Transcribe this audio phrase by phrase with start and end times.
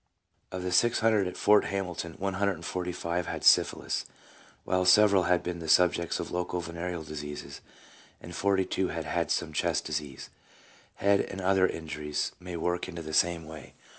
[0.51, 4.05] Of the 600 at Fort Hamilton, 145 had had syphilis,
[4.63, 7.61] while several had been the subjects of local venereal diseases,
[8.19, 10.31] and 42 had had some chest disease.
[10.95, 13.75] Head and other injuries may work in the same way.